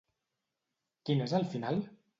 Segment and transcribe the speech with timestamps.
[1.11, 1.83] Quin és el final?